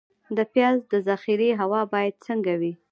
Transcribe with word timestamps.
د 0.37 0.39
پیاز 0.53 0.77
د 0.91 0.93
ذخیرې 1.07 1.49
هوا 1.61 1.81
باید 1.93 2.15
څنګه 2.27 2.53
وي؟ 2.59 2.73